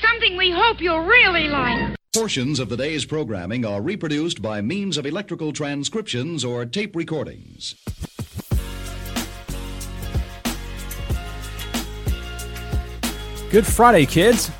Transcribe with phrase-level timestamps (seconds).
[0.00, 1.96] something we hope you'll really like.
[2.14, 7.74] Portions of the day's programming are reproduced by means of electrical transcriptions or tape recordings.
[13.50, 14.50] Good Friday, kids.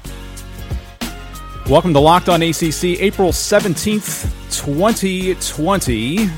[1.68, 6.30] Welcome to Locked On ACC, April 17th, 2020,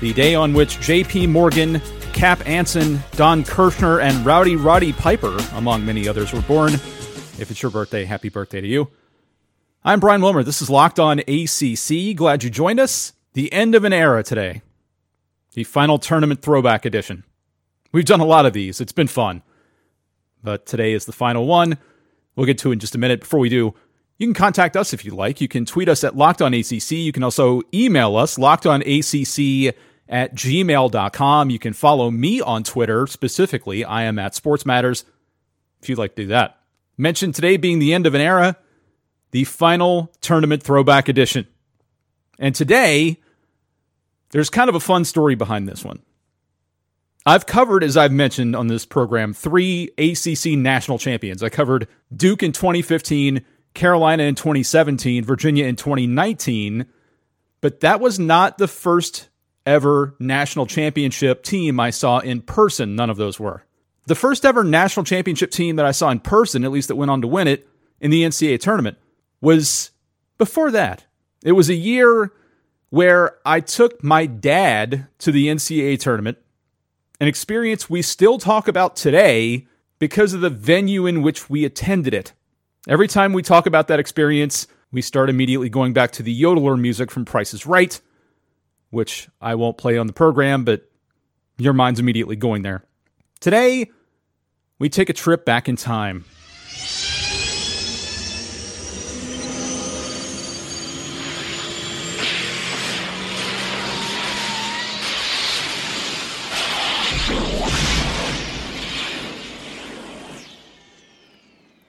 [0.00, 1.80] the day on which JP Morgan,
[2.12, 6.74] Cap Anson, Don Kirshner, and Rowdy Roddy Piper, among many others, were born.
[7.38, 8.90] If it's your birthday, happy birthday to you.
[9.84, 10.42] I'm Brian Wilmer.
[10.42, 12.16] This is Locked On ACC.
[12.16, 13.12] Glad you joined us.
[13.32, 14.62] The end of an era today.
[15.54, 17.24] The final tournament throwback edition.
[17.92, 18.80] We've done a lot of these.
[18.80, 19.42] It's been fun
[20.44, 21.78] but today is the final one.
[22.36, 23.20] We'll get to it in just a minute.
[23.20, 23.74] Before we do,
[24.18, 25.40] you can contact us if you like.
[25.40, 26.92] You can tweet us at Locked On ACC.
[26.92, 29.74] You can also email us, lockedonacc
[30.08, 31.50] at gmail.com.
[31.50, 33.84] You can follow me on Twitter specifically.
[33.84, 35.04] I am at Sports Matters
[35.82, 36.60] if you'd like to do that.
[36.96, 38.56] Mentioned today being the end of an era,
[39.32, 41.46] the final tournament throwback edition.
[42.38, 43.20] And today,
[44.30, 46.02] there's kind of a fun story behind this one.
[47.26, 51.42] I've covered, as I've mentioned on this program, three ACC national champions.
[51.42, 56.86] I covered Duke in 2015, Carolina in 2017, Virginia in 2019,
[57.60, 59.30] but that was not the first
[59.64, 62.94] ever national championship team I saw in person.
[62.94, 63.64] None of those were.
[64.06, 67.10] The first ever national championship team that I saw in person, at least that went
[67.10, 67.68] on to win it
[68.00, 68.98] in the NCAA tournament,
[69.40, 69.90] was
[70.36, 71.04] before that.
[71.42, 72.32] It was a year
[72.90, 76.38] where I took my dad to the NCAA tournament
[77.20, 79.66] an experience we still talk about today
[79.98, 82.32] because of the venue in which we attended it.
[82.88, 86.78] Every time we talk about that experience, we start immediately going back to the yodeler
[86.78, 87.98] music from Price is Right,
[88.90, 90.90] which I won't play on the program, but
[91.56, 92.84] your mind's immediately going there.
[93.44, 93.90] Today,
[94.78, 96.24] we take a trip back in time.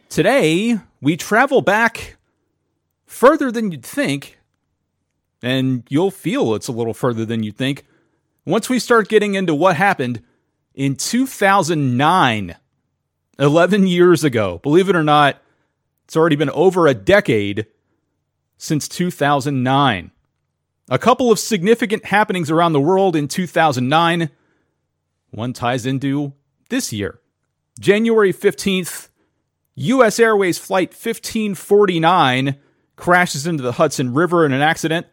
[0.10, 2.18] Today, we travel back
[3.06, 4.40] further than you'd think,
[5.42, 7.86] and you'll feel it's a little further than you'd think
[8.46, 10.22] once we start getting into what happened
[10.76, 12.56] in 2009,
[13.40, 14.60] 11 years ago.
[14.62, 15.42] Believe it or not,
[16.04, 17.66] it's already been over a decade
[18.58, 20.12] since 2009.
[20.90, 24.30] A couple of significant happenings around the world in 2009.
[25.32, 26.34] One ties into
[26.70, 27.20] this year.
[27.80, 29.10] January 15th,
[29.76, 30.20] U.S.
[30.20, 32.58] Airways Flight 1549
[32.96, 35.08] crashes into the Hudson River in an accident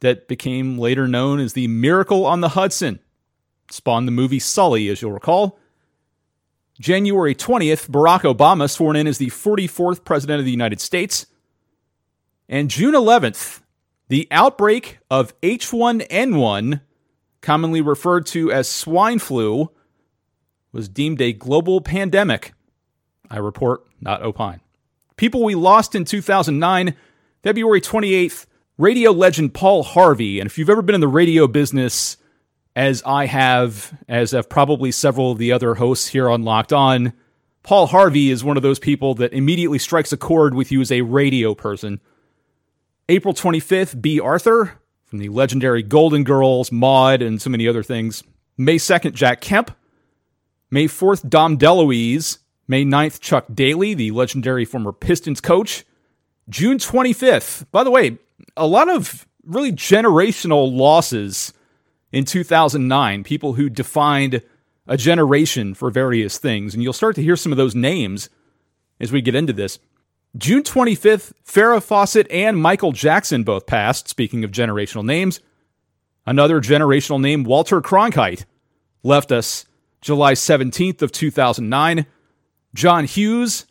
[0.00, 2.98] that became later known as the Miracle on the Hudson.
[3.72, 5.58] Spawned the movie Sully, as you'll recall.
[6.78, 11.24] January 20th, Barack Obama sworn in as the 44th President of the United States.
[12.50, 13.62] And June 11th,
[14.08, 16.82] the outbreak of H1N1,
[17.40, 19.70] commonly referred to as swine flu,
[20.70, 22.52] was deemed a global pandemic.
[23.30, 24.60] I report, not opine.
[25.16, 26.94] People we lost in 2009,
[27.42, 28.44] February 28th,
[28.76, 30.40] radio legend Paul Harvey.
[30.40, 32.18] And if you've ever been in the radio business,
[32.74, 37.12] as I have, as have probably several of the other hosts here on Locked On,
[37.62, 40.90] Paul Harvey is one of those people that immediately strikes a chord with you as
[40.90, 42.00] a radio person.
[43.08, 48.24] April 25th, Bea Arthur from the legendary Golden Girls, Maude, and so many other things.
[48.56, 49.76] May 2nd, Jack Kemp.
[50.70, 52.38] May 4th, Dom DeLuise.
[52.66, 55.84] May 9th, Chuck Daly, the legendary former Pistons coach.
[56.48, 58.18] June 25th, by the way,
[58.56, 61.52] a lot of really generational losses
[62.12, 64.42] in 2009, people who defined
[64.86, 66.74] a generation for various things.
[66.74, 68.28] And you'll start to hear some of those names
[69.00, 69.78] as we get into this.
[70.36, 75.40] June 25th, Farrah Fawcett and Michael Jackson both passed, speaking of generational names.
[76.26, 78.44] Another generational name, Walter Cronkite,
[79.02, 79.66] left us
[80.00, 82.06] July 17th of 2009.
[82.74, 83.66] John Hughes,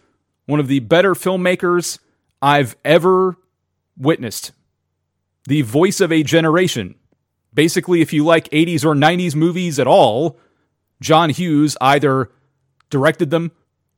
[0.45, 1.99] one of the better filmmakers
[2.41, 3.37] I've ever
[3.97, 4.51] witnessed.
[5.45, 6.95] The voice of a generation.
[7.53, 10.39] Basically, if you like 80s or 90s movies at all,
[11.01, 12.31] John Hughes either
[12.89, 13.51] directed them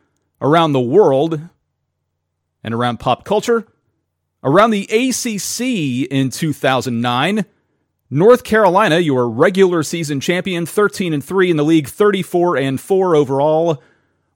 [0.40, 1.40] around the world
[2.62, 3.66] and around pop culture.
[4.42, 7.44] Around the ACC in 2009,
[8.08, 13.14] North Carolina, your regular season champion, 13 and 3 in the league, 34 and 4
[13.14, 13.82] overall.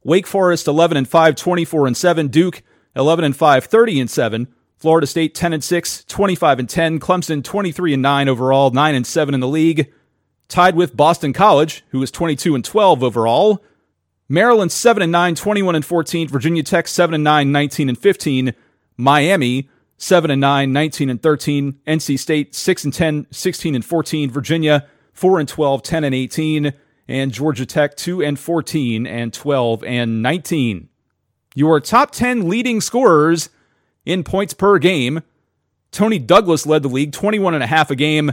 [0.05, 2.29] Wake Forest 11 and 5, 24 and 7.
[2.29, 2.63] Duke
[2.95, 4.49] 11 and 5, 30 and 7.
[4.77, 7.01] Florida State 10 and 6, 25 and 10.
[7.01, 9.93] Clemson 23 and 9 overall, 9 and 7 in the league.
[10.49, 13.65] Tied with Boston College, who is 22 and 12 overall.
[14.29, 16.29] Maryland 7 and 9, 21 and 14.
[16.29, 18.55] Virginia Tech 7 and 9, 19 and 15.
[18.97, 21.81] Miami 7 and 9, 19 and 13.
[21.87, 24.31] NC State 6 and 10, 16 and 14.
[24.31, 26.73] Virginia 4 and 12, 10 and 18.
[27.07, 30.89] And Georgia Tech 2 and 14 and 12 and 19.
[31.55, 33.51] Your top 10 leading scorers
[34.07, 35.23] in points per game.
[35.93, 38.33] Toney Douglas led the league, 21 and a half a game.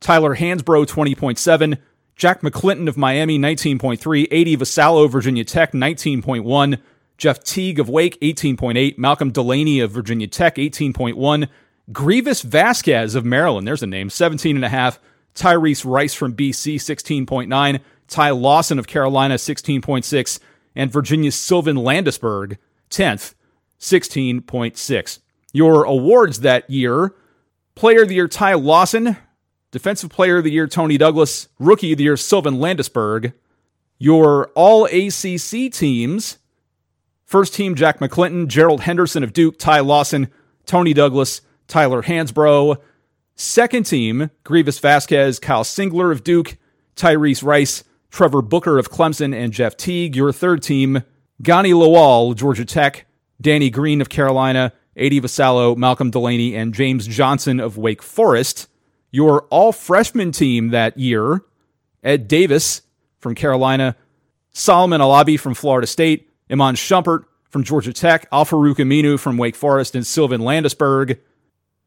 [0.00, 1.78] Tyler Hansbrough 20.7.
[2.16, 4.24] Jack McClinton of Miami 19.3.
[4.24, 6.78] AD Vassallo Virginia Tech 19.1.
[7.18, 8.98] Jeff Teague of Wake, 18.8.
[8.98, 11.48] Malcolm Delaney of Virginia Tech, 18.1.
[11.90, 14.98] Greivis Vasquez of Maryland, there's a name, 17.5.
[15.34, 17.80] Tyrese Rice from BC, 16.9.
[18.08, 20.40] Ty Lawson of Carolina, 16.6.
[20.74, 22.58] And Virginia's Sylvan Landesberg,
[22.90, 23.34] 10th,
[23.78, 25.18] 16.6.
[25.52, 27.14] Your awards that year
[27.74, 29.16] Player of the Year, Ty Lawson.
[29.72, 31.48] Defensive Player of the Year, Toney Douglas.
[31.58, 33.32] Rookie of the Year, Sylvan Landesberg.
[33.98, 36.38] Your All ACC teams
[37.32, 40.28] First team, Jack McClinton, Gerald Henderson of Duke, Ty Lawson,
[40.66, 42.76] Toney Douglas, Tyler Hansbrough.
[43.36, 46.58] Second team, Greivis Vasquez, Kyle Singler of Duke,
[46.94, 50.14] Tyrese Rice, Trevor Booker of Clemson, and Jeff Teague.
[50.14, 51.04] Your third team,
[51.40, 53.06] Gani Lawal, Georgia Tech,
[53.40, 58.68] Danny Green of Carolina, AD Vassallo, Malcolm Delaney, and James Johnson of Wake Forest.
[59.12, 61.42] Your all freshman team that year,
[62.02, 62.82] Ed Davis
[63.18, 63.94] from Carolina,
[64.50, 69.94] Solomon Alabi from Florida State, Iman Shumpert from Georgia Tech, Al-Farouq Aminu from Wake Forest,
[69.94, 71.18] and Sylvan Landesberg.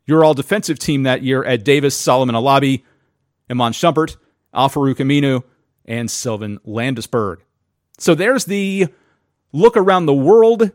[0.06, 2.84] Your all defensive team that year Ed Davis, Solomon Alabi,
[3.50, 4.18] Iman Shumpert,
[4.54, 5.44] Al-Farouq Aminu,
[5.86, 7.38] and Sylvan Landesberg.
[7.98, 8.88] So there's the
[9.52, 10.72] look around the world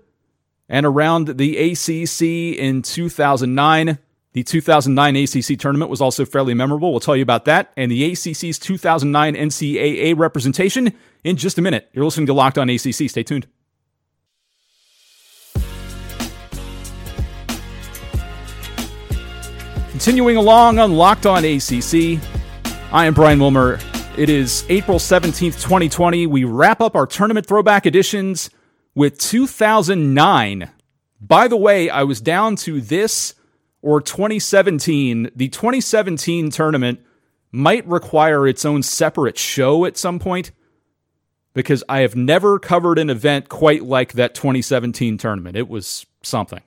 [0.69, 3.99] and around the ACC in 2009.
[4.33, 6.93] The 2009 ACC tournament was also fairly memorable.
[6.93, 10.93] We'll tell you about that and the ACC's 2009 NCAA representation
[11.25, 11.89] in just a minute.
[11.93, 13.11] You're listening to Locked On ACC.
[13.11, 13.49] Stay tuned.
[19.91, 22.21] Continuing along on Locked On ACC,
[22.93, 23.81] I am Brian Wilmer.
[24.17, 26.29] It is April 17th, 2020.
[26.29, 28.49] We wrap up our tournament throwback editions
[28.95, 30.71] with 2009.
[31.21, 33.35] By the way, I was down to this
[33.83, 35.31] or 2017.
[35.35, 37.01] The 2017 tournament
[37.53, 40.53] might require its own separate show at some point
[41.53, 45.57] because I have never covered an event quite like that 2017 tournament.
[45.57, 46.61] It was something.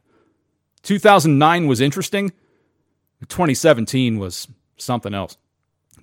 [0.83, 2.33] 2009 was interesting
[3.27, 5.37] 2017 was something else.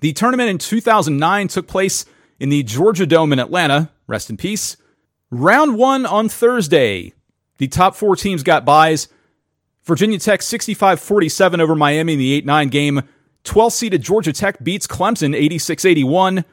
[0.00, 2.04] The tournament in 2009 took place
[2.38, 3.90] in the Georgia Dome in Atlanta.
[4.06, 4.76] Rest in peace.
[5.30, 7.12] Round one on Thursday.
[7.58, 9.08] The top four teams got buys.
[9.90, 13.02] Virginia Tech 65 47 over Miami in the 8 9 game.
[13.42, 16.44] 12 seeded Georgia Tech beats Clemson 86 81.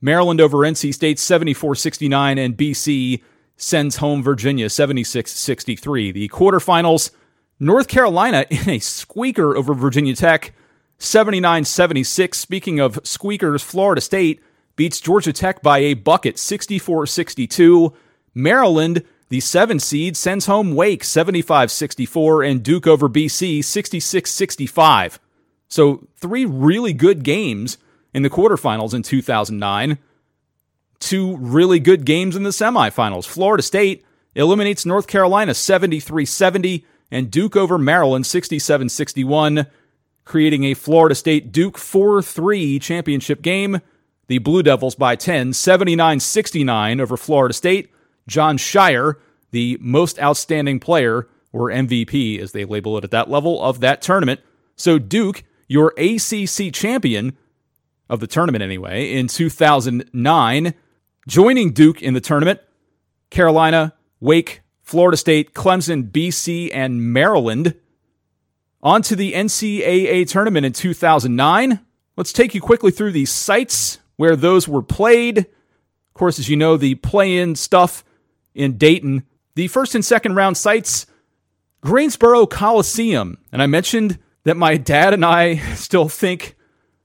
[0.00, 2.38] Maryland over NC State 74 69.
[2.38, 3.24] And BC
[3.56, 6.12] sends home Virginia 76 63.
[6.12, 7.10] The quarterfinals
[7.58, 10.54] North Carolina in a squeaker over Virginia Tech
[10.98, 12.38] 79 76.
[12.38, 14.40] Speaking of squeakers, Florida State
[14.76, 17.92] beats Georgia Tech by a bucket 64 62.
[18.32, 25.18] Maryland, the seven seed, sends home Wake 75 64 and Duke over BC 66 65.
[25.68, 27.76] So, three really good games
[28.14, 29.98] in the quarterfinals in 2009.
[31.00, 33.26] Two really good games in the semifinals.
[33.26, 34.04] Florida State
[34.34, 39.66] eliminates North Carolina 73 70 and Duke over Maryland 67 61,
[40.24, 43.80] creating a Florida State Duke 4 3 championship game.
[44.28, 47.90] The Blue Devils by 10, 79 69 over Florida State.
[48.26, 49.16] Jon Scheyer
[49.56, 54.02] the most outstanding player, or MVP as they label it at that level, of that
[54.02, 54.40] tournament.
[54.76, 57.36] So Duke, your ACC champion
[58.10, 60.74] of the tournament anyway, in 2009,
[61.26, 62.60] joining Duke in the tournament,
[63.30, 67.74] Carolina, Wake, Florida State, Clemson, BC, and Maryland.
[68.82, 71.80] On to the NCAA tournament in 2009.
[72.16, 75.38] Let's take you quickly through the sites where those were played.
[75.38, 78.04] Of course, as you know, the play in stuff
[78.56, 79.24] in Dayton.
[79.54, 81.06] The first and second round sites
[81.80, 83.38] Greensboro Coliseum.
[83.52, 86.56] And I mentioned that my dad and I still think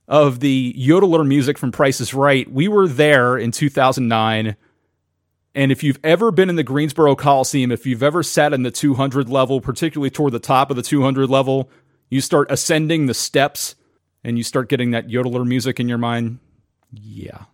[0.07, 2.51] of the yodeler music from Price is Right.
[2.51, 4.55] We were there in 2009
[5.53, 8.71] and if you've ever been in the Greensboro Coliseum, if you've ever sat in the
[8.71, 11.69] 200 level, particularly toward the top of the 200 level,
[12.09, 13.75] you start ascending the steps
[14.23, 16.39] and you start getting that yodeler music in your mind.
[16.91, 17.45] Yeah.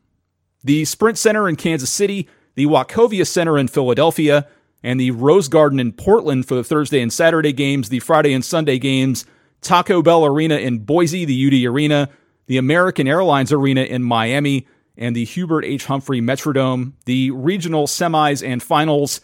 [0.63, 4.47] The Sprint Center in Kansas City, the Wachovia Center in Philadelphia,
[4.81, 8.43] and the Rose Garden in Portland for the Thursday and Saturday games, the Friday and
[8.43, 9.25] Sunday games,
[9.61, 12.09] Taco Bell Arena in Boise, the UD Arena,
[12.47, 15.85] the American Airlines Arena in Miami, and the Hubert H.
[15.85, 19.21] Humphrey Metrodome, the regional semis and finals,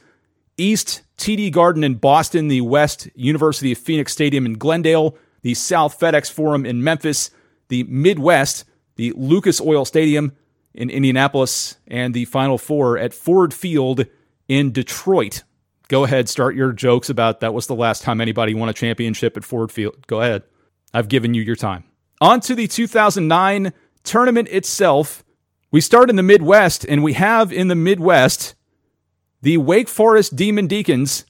[0.56, 6.00] East TD Garden in Boston, the West University of Phoenix Stadium in Glendale, the South
[6.00, 7.32] FedEx Forum in Memphis,
[7.70, 10.34] the Midwest, the Lucas Oil Stadium
[10.74, 14.06] in Indianapolis, and the Final Four at Ford Field
[14.48, 15.44] in Detroit.
[15.88, 19.38] Go ahead, start your jokes about that was the last time anybody won a championship
[19.38, 20.08] at Ford Field.
[20.08, 20.44] Go ahead.
[20.94, 21.84] I've given you your time.
[22.22, 25.24] On to the 2009 tournament itself.
[25.72, 28.56] We start in the Midwest, and we have in the Midwest
[29.42, 31.26] the Wake Forest Demon Deacons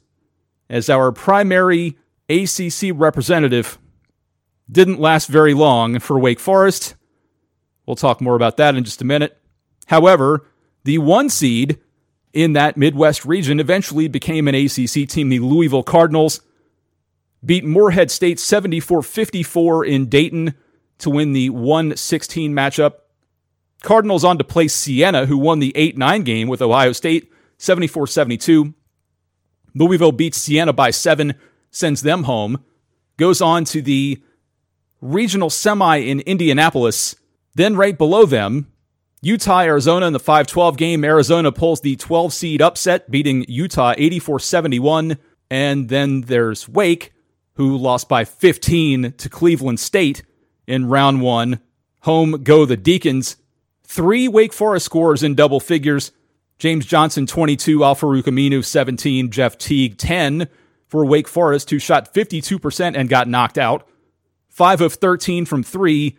[0.70, 1.98] as our primary
[2.30, 3.78] ACC representative.
[4.72, 6.96] Didn't last very long for Wake Forest.
[7.86, 9.38] We'll talk more about that in just a minute.
[9.88, 10.46] However,
[10.84, 11.80] the one seed
[12.34, 15.30] in that Midwest region eventually became an ACC team.
[15.30, 16.42] The Louisville Cardinals
[17.46, 20.56] beat Morehead State 74 54 in Dayton
[21.00, 22.94] to win the 116 matchup.
[23.82, 28.08] Cardinals on to play Siena, who won the 8 9 game with Ohio State 74
[28.08, 28.74] 72.
[29.76, 31.36] Louisville beats Siena by seven,
[31.72, 32.64] sends them home.
[33.18, 34.22] Goes on to the
[35.02, 37.16] regional semi in Indianapolis.
[37.56, 38.72] Then, right below them,
[39.22, 41.04] Utah, Arizona in the 5 12 game.
[41.04, 45.18] Arizona pulls the 12 seed upset, beating Utah 84 71.
[45.50, 47.14] And then there's Wake,
[47.54, 50.24] who lost by 15 to Cleveland State
[50.68, 51.60] in round one.
[52.02, 53.38] Home go the Deacons
[53.86, 56.12] Three Wake Forest scores in double figures.
[56.58, 60.48] James Johnson, 22, Al-Farouq Aminu, 17, Jeff Teague, 10
[60.88, 63.88] for Wake Forest, who shot 52% and got knocked out.
[64.50, 66.18] 5 of 13 from 3,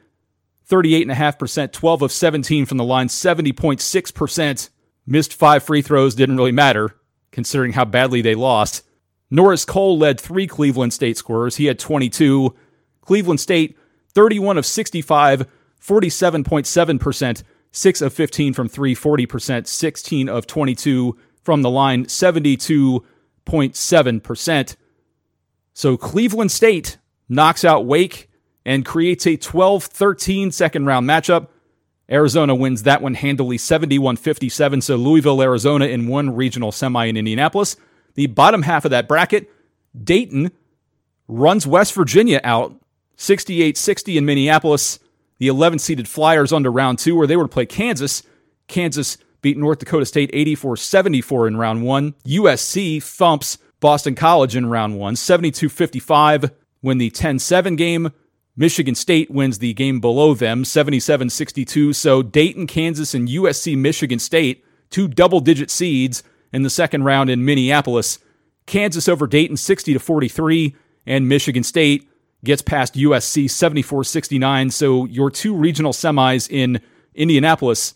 [0.69, 4.71] 38.5%, 12 of 17 from the line, 70.6%.
[5.07, 6.97] Missed five free throws, didn't really matter,
[7.31, 8.83] considering how badly they lost.
[9.31, 11.57] Norris Cole led three Cleveland State scorers.
[11.57, 12.55] He had 22.
[13.03, 13.77] Cleveland State,
[14.15, 15.47] 31 of 65,
[15.81, 17.43] 47.7%.
[17.75, 24.77] 6 of 15 from 3, 40%, 16 of 22 from the line, 72.7%.
[25.75, 28.31] So Cleveland State knocks out Wake
[28.65, 31.49] and creates a 12 13 second round matchup.
[32.11, 34.81] Arizona wins that one handily 71 57.
[34.81, 37.77] So Louisville, Arizona in one regional semi in Indianapolis.
[38.15, 39.51] The bottom half of that bracket,
[40.03, 40.53] Dayton
[41.27, 42.75] runs West Virginia out
[43.17, 44.99] 68 60 in Minneapolis
[45.39, 48.23] the 11 seeded Flyers under round two, where they were to play Kansas.
[48.69, 52.15] Kansas beat North Dakota State 84 74 in round one.
[52.27, 56.51] USC thumps Boston College in round one, 72 55.
[56.83, 58.13] Win the 10 7 game.
[58.57, 61.93] Michigan State wins the game below them, 77 62.
[61.93, 67.31] So Dayton, Kansas, and USC Michigan State, two double digit seeds in the second round
[67.31, 68.21] in Minneapolis,
[68.67, 72.09] Kansas over Dayton 60 to 43, and Michigan State
[72.45, 74.71] gets past USC 74 69.
[74.71, 76.81] So your two regional semis in
[77.15, 77.95] Indianapolis,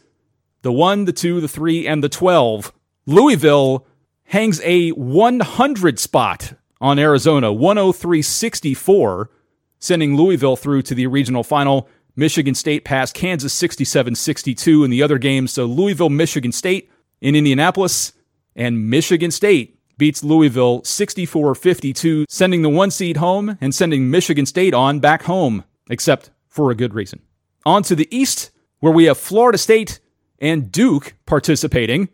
[0.63, 2.73] the one, the two, the three, and the 12.
[3.07, 3.87] Louisville
[4.25, 9.31] hangs a 100 spot on Arizona, 103 64,
[9.79, 11.89] sending Louisville through to the regional final.
[12.17, 15.53] Michigan State passed Kansas 67 62 in the other games.
[15.53, 18.13] So Louisville, Michigan State in Indianapolis,
[18.57, 24.47] and Michigan State beats Louisville 64 52, sending the one seed home and sending Michigan
[24.47, 27.21] State on back home, except for a good reason.
[27.67, 30.01] On to the East, where we have Florida State
[30.39, 32.09] and Duke participating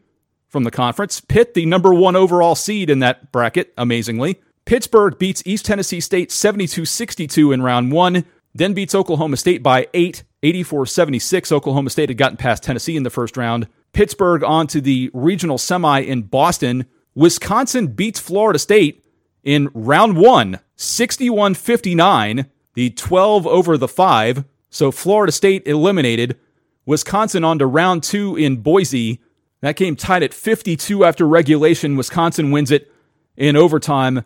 [0.48, 1.20] from the conference.
[1.20, 4.40] Pitt, the number one overall seed in that bracket, amazingly.
[4.64, 9.88] Pittsburgh beats East Tennessee State 72 62 in round one then beats Oklahoma State by
[9.92, 11.52] 8, 84 76.
[11.52, 13.66] Oklahoma State had gotten past Tennessee in the first round.
[13.92, 16.86] Pittsburgh on to the regional semi in Boston.
[17.14, 19.04] Wisconsin beats Florida State
[19.42, 24.44] in round one, 61 59, the 12 over the 5.
[24.70, 26.38] So Florida State eliminated.
[26.86, 29.20] Wisconsin on to round two in Boise.
[29.60, 31.96] That game tied at 52 after regulation.
[31.96, 32.92] Wisconsin wins it
[33.36, 34.24] in overtime.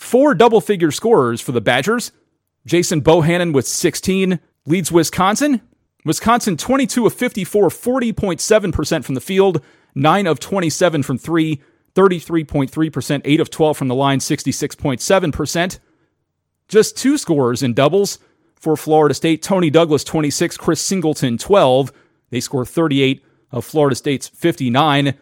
[0.00, 2.10] Four double figure scorers for the Badgers.
[2.64, 5.60] Jason Bohannon with 16 leads Wisconsin.
[6.06, 9.62] Wisconsin 22 of 54, 40.7% from the field,
[9.94, 11.60] 9 of 27 from 3,
[11.94, 15.78] 33.3%, 8 of 12 from the line, 66.7%.
[16.66, 18.18] Just two scorers in doubles
[18.54, 19.42] for Florida State.
[19.42, 21.92] Toney Douglas 26, Chris Singleton 12.
[22.30, 25.14] They score 38 of Florida State's 59.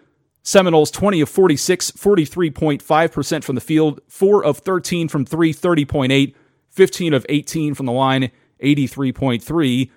[0.48, 6.34] Seminoles 20 of 46, 43.5% from the field, 4 of 13 from 3, 30.8.
[6.70, 8.30] 15 of 18 from the line,
[8.62, 9.90] 83.3.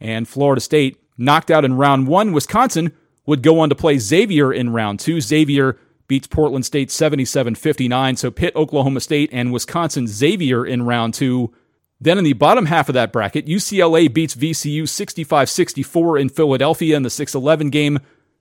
[0.00, 2.32] And Florida State knocked out in round one.
[2.32, 2.92] Wisconsin
[3.26, 5.20] would go on to play Xavier in round two.
[5.20, 8.14] Xavier beats Portland State 77 59.
[8.14, 11.52] So Pitt, Oklahoma State, and Wisconsin Xavier in round two.
[12.00, 16.96] Then in the bottom half of that bracket, UCLA beats VCU 65 64 in Philadelphia
[16.96, 17.98] in the 6 11 game.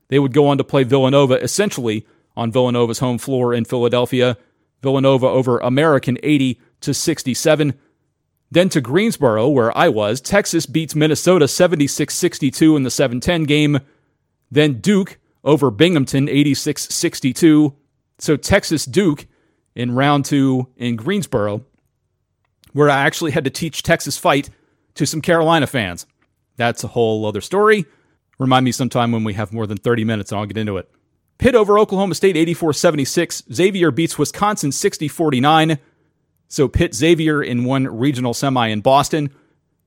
[0.08, 4.38] They would go on to play Villanova essentially on Villanova's home floor in Philadelphia.
[4.82, 7.74] Villanova over American 80 to 67.
[8.52, 13.44] Then to Greensboro, where I was, Texas beats Minnesota 76 62 in the 7 10
[13.46, 13.80] game.
[14.52, 17.76] Then Duke over Binghamton 86 62.
[18.20, 19.26] So Texas Duke
[19.76, 21.66] in round two in Greensboro,
[22.72, 24.50] where I actually had to teach Texas fight
[24.94, 26.06] to some Carolina fans.
[26.56, 27.86] That's a whole other story.
[28.38, 30.90] Remind me sometime when we have more than 30 minutes and I'll get into it.
[31.38, 33.44] Pitt over Oklahoma State 84 76.
[33.52, 35.80] Xavier beats Wisconsin 60 49.
[36.48, 39.32] So Pitt Xavier in one regional semi in Boston.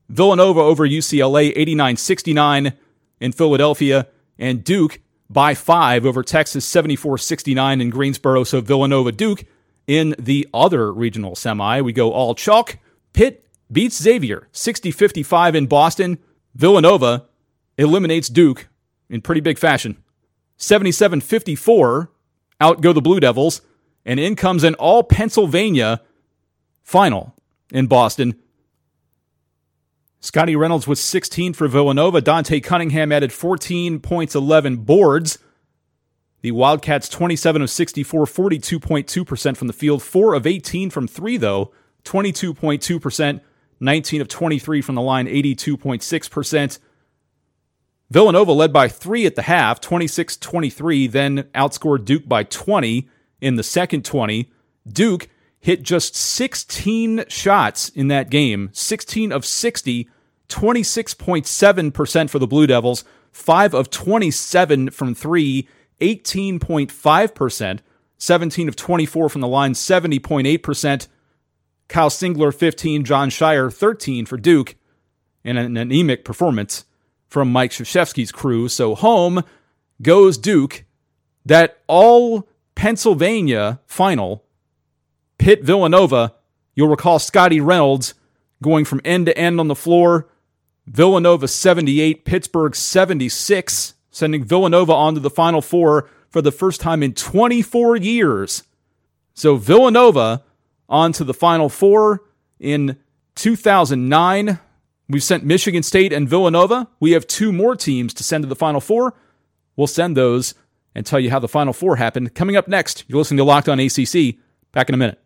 [0.09, 2.73] Villanova over UCLA 89 69
[3.19, 4.07] in Philadelphia.
[4.37, 8.43] And Duke by five over Texas 74 69 in Greensboro.
[8.43, 9.43] So Villanova Duke
[9.87, 11.81] in the other regional semi.
[11.81, 12.77] We go all chalk.
[13.13, 16.19] Pitt beats Xavier 60 55 in Boston.
[16.55, 17.28] Villanova
[17.79, 18.67] eliminates Duke
[19.09, 19.97] in pretty big fashion.
[20.57, 22.11] 77 54
[22.59, 23.61] out go the Blue Devils.
[24.05, 26.01] And in comes an all Pennsylvania
[26.83, 27.35] final
[27.71, 28.35] in Boston.
[30.19, 32.19] Scottie Reynolds with 16 for Villanova.
[32.19, 35.39] Dante Cunningham added 14 points, 11 boards.
[36.41, 41.73] The Wildcats 27 of 64, 42.2% from the field, 4 of 18 from 3 though,
[42.05, 43.41] 22.2%,
[43.79, 46.79] 19 of 23 from the line, 82.6%.
[48.11, 53.07] Villanova led by 3 at the half, 26-23, then outscored Duke by 20
[53.39, 54.51] in the second 20.
[54.87, 60.09] Duke hit just 16 shots in that game, 16 of 60,
[60.47, 65.67] 26.7% for the Blue Devils, 5 of 27 from 3,
[66.01, 67.79] 18.5%,
[68.17, 71.07] 17 of 24 from the line, 70.8%.
[71.87, 74.75] Kyle Singler 15, Jon Scheyer 13 for Duke,
[75.43, 76.85] and an anemic performance
[77.29, 78.67] from Mike Krzyzewski's crew.
[78.67, 79.43] So home
[80.01, 80.83] goes Duke.
[81.45, 84.43] That all Pennsylvania final
[85.37, 86.35] Pitt Villanova,
[86.75, 88.13] you'll recall Scottie Reynolds
[88.61, 90.27] going from end to end on the floor.
[90.85, 97.01] Villanova 78, Pittsburgh 76, sending Villanova on to the Final Four for the first time
[97.01, 98.63] in 24 years.
[99.33, 100.43] So Villanova
[100.89, 102.23] on to the Final Four
[102.59, 102.97] in
[103.35, 104.59] 2009.
[105.09, 106.87] We've sent Michigan State and Villanova.
[106.99, 109.15] We have two more teams to send to the Final Four.
[109.75, 110.53] We'll send those
[110.93, 112.35] and tell you how the Final Four happened.
[112.35, 114.35] Coming up next, you're listening to Locked on ACC.
[114.71, 115.19] Back in a minute.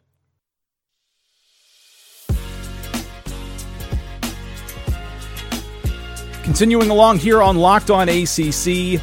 [6.43, 9.01] Continuing along here on Locked On ACC,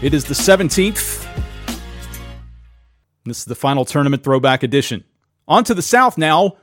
[0.00, 1.28] it is the 17th.
[3.24, 5.04] This is the final tournament throwback edition.
[5.46, 6.56] On to the South now.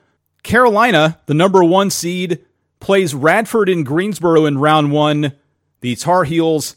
[0.43, 2.45] Carolina, the number one seed,
[2.81, 5.33] plays Radford in Greensboro in round one.
[5.79, 6.75] The Tar Heels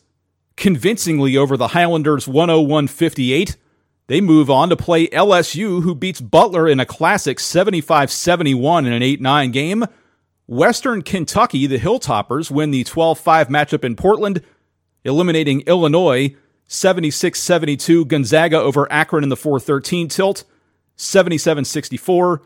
[0.56, 3.56] convincingly over the Highlanders 101 58.
[4.06, 8.92] They move on to play LSU, who beats Butler in a classic 75 71 in
[8.92, 9.84] an 8 9 game.
[10.46, 14.42] Western Kentucky, the Hilltoppers, win the 12 5 matchup in Portland,
[15.04, 16.36] eliminating Illinois
[16.66, 18.04] 76 72.
[18.04, 20.44] Gonzaga over Akron in the 4 13 tilt,
[20.96, 22.42] 77 64.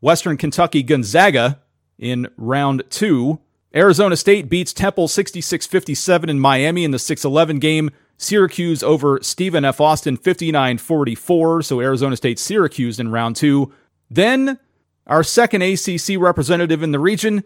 [0.00, 1.60] Western Kentucky Gonzaga
[1.98, 3.40] in round two.
[3.74, 7.90] Arizona State beats Temple 66 57 in Miami in the 6 11 game.
[8.16, 9.80] Syracuse over Stephen F.
[9.80, 11.62] Austin 59 44.
[11.62, 13.72] So Arizona State Syracuse in round two.
[14.10, 14.58] Then
[15.06, 17.42] our second ACC representative in the region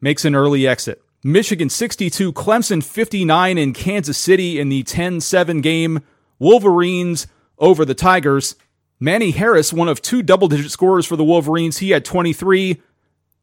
[0.00, 1.00] makes an early exit.
[1.22, 6.02] Michigan 62, Clemson 59 in Kansas City in the 10 7 game.
[6.38, 7.26] Wolverines
[7.58, 8.56] over the Tigers.
[9.00, 11.78] Manny Harris, one of two double digit scorers for the Wolverines.
[11.78, 12.82] He had 23.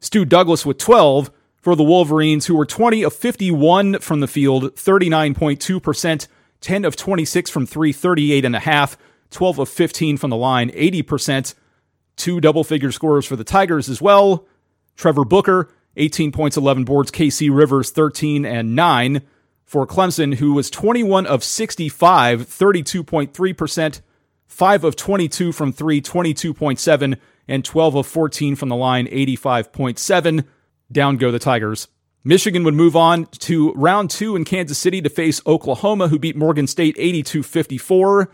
[0.01, 4.75] Stu Douglass with 12 for the Wolverines, who were 20 of 51 from the field,
[4.75, 6.27] 39.2%,
[6.59, 8.97] 10 of 26 from three, 38.5,
[9.29, 11.53] 12 of 15 from the line, 80%.
[12.17, 14.45] Two double figure scorers for the Tigers as well.
[14.95, 17.11] Trevor Booker, 18 points, 11 boards.
[17.11, 19.21] KC Rivers, 13 and 9
[19.63, 24.01] for Clemson, who was 21 of 65, 32.3%,
[24.47, 30.45] 5 of 22 from 3, 22.7, and 12 of 14 from the line, 85.7.
[30.91, 31.87] Down go the Tigers.
[32.23, 36.35] Michigan would move on to round two in Kansas City to face Oklahoma, who beat
[36.35, 38.31] Morgan State 82 54.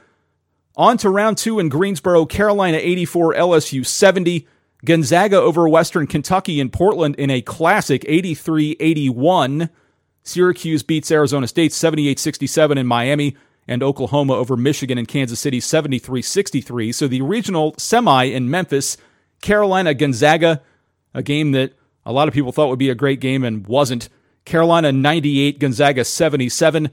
[0.75, 4.47] On to round two in Greensboro, Carolina 84, LSU 70.
[4.85, 9.69] Gonzaga over Western Kentucky in Portland in a classic 83 81.
[10.23, 13.35] Syracuse beats Arizona State 78 67 in Miami,
[13.67, 16.91] and Oklahoma over Michigan and Kansas City 73 63.
[16.91, 18.97] So the regional semi in Memphis,
[19.41, 20.61] Carolina Gonzaga,
[21.13, 21.73] a game that
[22.05, 24.09] a lot of people thought would be a great game and wasn't.
[24.45, 26.89] Carolina 98, Gonzaga 77.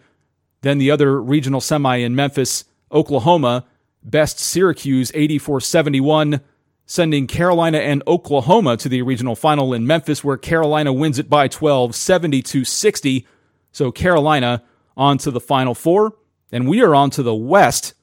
[0.62, 3.66] Then the other regional semi in Memphis, Oklahoma,
[4.02, 6.40] best Syracuse 84 71
[6.87, 11.48] sending Carolina and Oklahoma to the regional final in Memphis, where Carolina wins it by
[11.48, 13.26] 12, 72 60.
[13.72, 14.62] So Carolina
[14.96, 16.14] on to the final four.
[16.52, 17.94] And we are on to the West.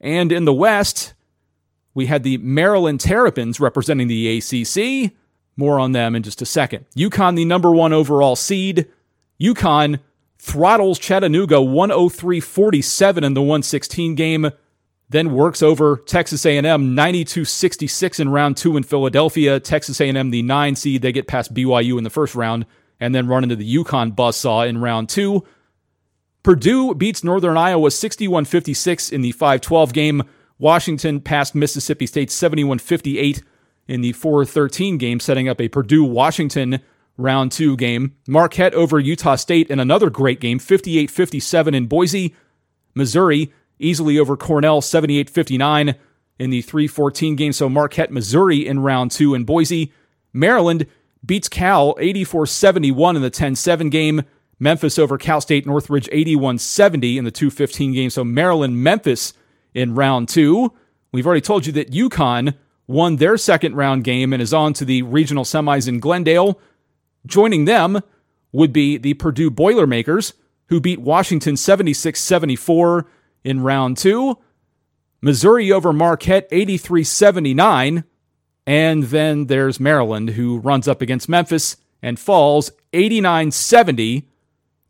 [0.00, 1.14] And in the West,
[1.94, 5.12] we had the Maryland Terrapins representing the ACC.
[5.56, 6.84] More on them in just a second.
[6.96, 8.86] UConn, the number one overall seed.
[9.40, 10.00] UConn
[10.38, 14.50] throttles Chattanooga 103 47 in the 116 game
[15.08, 19.60] then works over Texas A&M 92-66 in round 2 in Philadelphia.
[19.60, 22.66] Texas A&M the 9 seed, they get past BYU in the first round
[22.98, 25.44] and then run into the UConn buzzsaw in round 2.
[26.46, 30.22] Purdue beats Northern Iowa 61-56 in the 5-12 game.
[30.60, 33.42] Washington passed Mississippi State 71-58
[33.88, 36.78] in the 4-13 game, setting up a Purdue-Washington
[37.16, 38.14] round 2 game.
[38.28, 42.32] Marquette over Utah State in another great game, 58-57 in Boise.
[42.94, 45.96] Missouri easily over Cornell 78 59
[46.38, 47.52] in the 3 14 game.
[47.52, 49.92] So Marquette, Missouri in round two in Boise.
[50.32, 50.86] Maryland
[51.24, 54.22] beats Cal 84 71 in the 10 7 game.
[54.58, 58.10] Memphis over Cal State Northridge 81 70 in the 215 game.
[58.10, 59.34] So Maryland, Memphis
[59.74, 60.72] in round two.
[61.12, 62.54] We've already told you that UConn
[62.86, 66.60] won their second round game and is on to the regional semis in Glendale.
[67.26, 68.00] Joining them
[68.52, 70.34] would be the Purdue Boilermakers,
[70.68, 73.06] who beat Washington 76 74
[73.44, 74.38] in round two.
[75.20, 78.04] Missouri over Marquette 83 79.
[78.68, 84.28] And then there's Maryland, who runs up against Memphis and falls 89 70.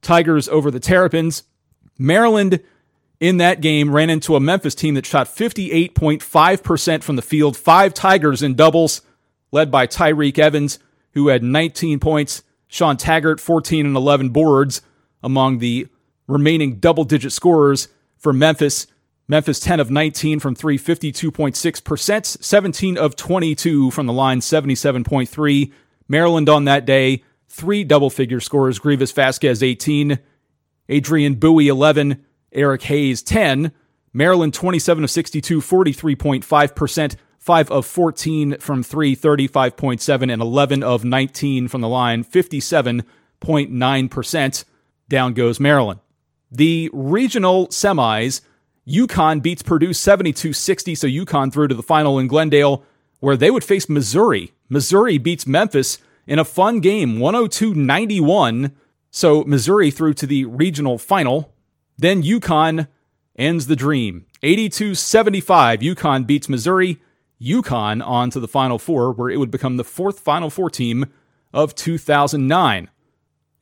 [0.02, 1.44] Tigers over the Terrapins.
[1.98, 2.60] Maryland
[3.20, 7.94] in that game ran into a Memphis team that shot 58.5% from the field, five
[7.94, 9.02] Tigers in doubles,
[9.52, 10.78] led by Tyreke Evans,
[11.12, 14.82] who had 19 points, Shawn Taggart, 14 and 11 boards
[15.22, 15.88] among the
[16.26, 18.86] remaining double digit scorers for Memphis.
[19.28, 25.72] Memphis 10 of 19 from 3, 52.6%, 17 of 22 from the line, 77.3.
[26.08, 30.18] Maryland on that day, three double figure scorers Greivis Vasquez 18,
[30.88, 33.72] Adrian Bowie 11, Eric Hayes 10.
[34.16, 41.68] Maryland 27 of 62, 43.5%, 5 of 14 from 3, 35.7, and 11 of 19
[41.68, 44.64] from the line, 57.9%.
[45.10, 46.00] Down goes Maryland.
[46.50, 48.40] The regional semis,
[48.88, 52.82] UConn beats Purdue 72 60, so UConn through to the final in Glendale,
[53.20, 54.54] where they would face Missouri.
[54.70, 58.72] Missouri beats Memphis in a fun game, 102 91.
[59.10, 61.54] So Missouri through to the regional final.
[61.96, 62.88] Then UConn
[63.38, 64.26] ends the dream.
[64.42, 67.00] 82 75, UConn beats Missouri.
[67.40, 71.06] UConn on to the Final Four, where it would become the fourth Final Four team
[71.52, 72.90] of 2009.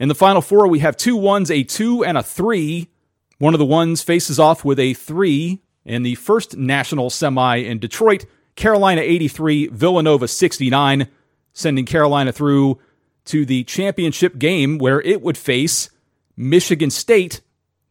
[0.01, 2.91] In the Final Four, we have two ones, a two, and a three.
[3.39, 7.79] One of the ones faces off with a three in the first national semi in
[7.79, 8.27] Detroit.
[8.57, 11.09] Carolina 83, Villanova 69,
[11.55, 12.79] sending Carolina through
[13.25, 15.89] to the championship game where it would face
[16.37, 17.41] Michigan State.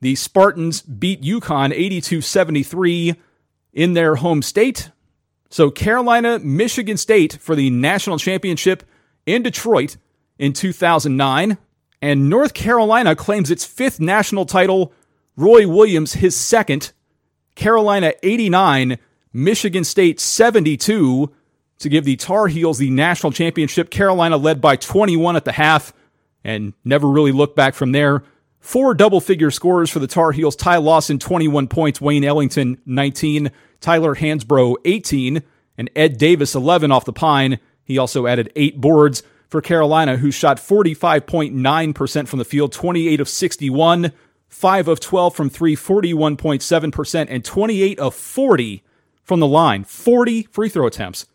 [0.01, 3.15] The Spartans beat UConn 82 73
[3.71, 4.91] in their home state.
[5.49, 8.83] So, Carolina, Michigan State for the national championship
[9.25, 9.97] in Detroit
[10.37, 11.57] in 2009.
[12.01, 14.91] And North Carolina claims its fifth national title,
[15.37, 16.91] Roy Williams his second.
[17.55, 18.97] Carolina 89,
[19.31, 21.31] Michigan State 72
[21.83, 23.89] to give the Tar Heels the national championship.
[23.89, 25.93] Carolina led by 21 at the half
[26.43, 28.23] and never really looked back from there.
[28.59, 30.55] Four double figure scores for the Tar Heels.
[30.55, 32.01] Ty Lawson, 21 points.
[32.01, 33.51] Wayne Ellington, 19.
[33.81, 35.43] Tyler Hansbrough, 18.
[35.77, 37.59] And Ed Davis, 11 off the pine.
[37.83, 43.29] He also added eight boards for Carolina, who shot 45.9% from the field, 28 of
[43.29, 44.11] 61,
[44.47, 48.83] 5 of 12 from 3, 41.7%, and 28 of 40
[49.23, 49.83] from the line.
[49.83, 51.25] 40 free throw attempts,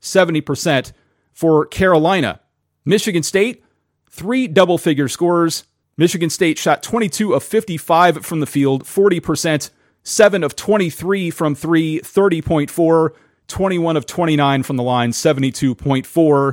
[0.00, 0.92] 70%
[1.32, 2.40] for Carolina.
[2.84, 3.64] Michigan State,
[4.10, 5.64] three double figure scores.
[5.96, 9.70] Michigan State shot 22 of 55 from the field, 40%,
[10.02, 13.10] 7 of 23 from 3, 30.4,
[13.48, 16.52] 21 of 29 from the line, 72.4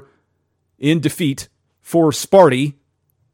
[0.79, 1.49] in defeat
[1.81, 2.75] for Sparty.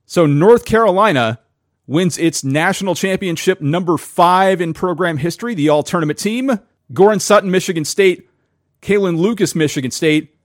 [0.05, 1.39] So North Carolina
[1.87, 6.59] wins its national championship number 5 in program history, the all tournament team.
[6.93, 8.28] Goran Suton, Michigan State,
[8.81, 10.35] Kalin Lucas, Michigan State,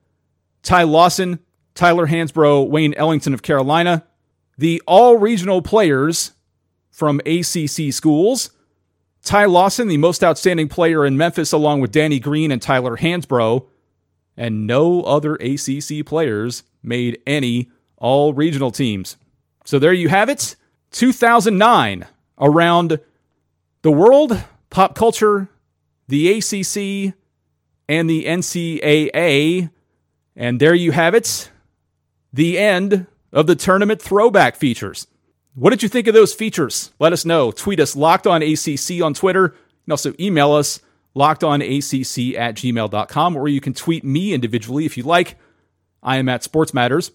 [0.62, 1.38] Ty Lawson,
[1.74, 4.04] Tyler Hansbrough, Wayne Ellington of Carolina,
[4.56, 6.32] the all regional players
[6.90, 8.50] from ACC schools.
[9.22, 13.66] Ty Lawson, the most outstanding player in Memphis, along with Danny Green and Tyler Hansbrough,
[14.36, 19.16] and no other ACC players made any all regional teams.
[19.64, 20.56] So there you have it.
[20.90, 22.06] 2009,
[22.38, 23.00] around
[23.82, 25.48] the world, pop culture,
[26.06, 27.14] the ACC,
[27.88, 29.70] and the NCAA.
[30.36, 31.50] And there you have it.
[32.32, 35.06] The end of the tournament throwback features.
[35.54, 36.92] What did you think of those features?
[36.98, 37.52] Let us know.
[37.52, 39.46] Tweet us locked on ACC on Twitter.
[39.86, 40.80] And also email us
[41.14, 45.36] locked on ACC at gmail.com, or you can tweet me individually if you like.
[46.02, 47.12] I am at Sports Matters.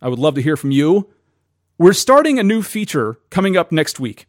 [0.00, 1.08] I would love to hear from you.
[1.78, 4.26] We're starting a new feature coming up next week.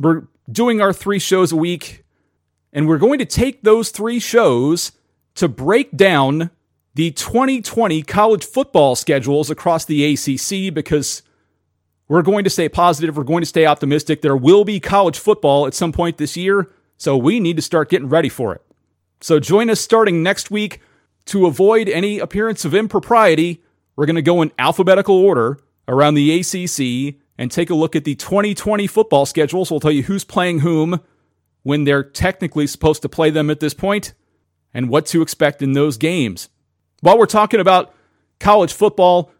[0.00, 2.04] We're doing our three shows a week,
[2.72, 4.92] and we're going to take those three shows
[5.34, 6.50] to break down
[6.94, 11.22] the 2020 college football schedules across the ACC because
[12.08, 13.16] we're going to stay positive.
[13.16, 14.22] We're going to stay optimistic.
[14.22, 17.90] There will be college football at some point this year, so we need to start
[17.90, 18.62] getting ready for it.
[19.20, 20.80] So join us starting next week
[21.26, 23.62] to avoid any appearance of impropriety.
[23.94, 28.04] We're going to go in alphabetical order around the ACC and take a look at
[28.04, 29.70] the 2020 football schedules.
[29.70, 31.00] We'll tell you who's playing whom,
[31.68, 34.14] when they're technically supposed to play them at this point,
[34.72, 36.48] and what to expect in those games.
[37.02, 37.94] While we're talking about
[38.40, 39.30] college football,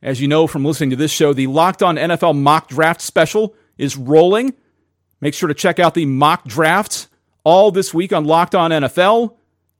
[0.00, 3.56] as you know from listening to this show, the Locked On NFL mock draft special
[3.78, 4.54] is rolling.
[5.20, 7.08] Make sure to check out the mock drafts
[7.42, 9.34] all this week on Locked On NFL.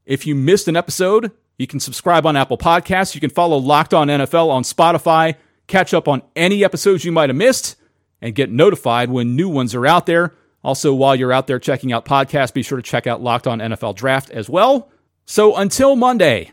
[0.05, 3.15] If you missed an episode, you can subscribe on Apple Podcasts.
[3.15, 5.37] You can follow Locked On NFL on Spotify,
[5.69, 7.77] catch up on any episodes you might have missed,
[8.21, 10.35] and get notified when new ones are out there.
[10.65, 13.59] Also, while you're out there checking out podcasts, be sure to check out Locked On
[13.59, 14.91] NFL Draft as well.
[15.25, 16.53] So until Monday,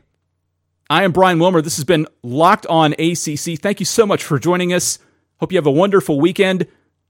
[0.89, 1.61] I am Brian Wilmer.
[1.61, 3.59] This has been Locked On ACC.
[3.59, 4.97] Thank you so much for joining us.
[5.37, 6.65] Hope you have a wonderful weekend.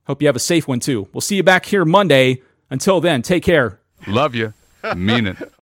[0.06, 1.08] Hope you have a safe one too.
[1.14, 2.42] We'll see you back here Monday.
[2.70, 3.80] Until then, take care.
[4.08, 4.54] Love you.
[4.96, 5.38] Mean it.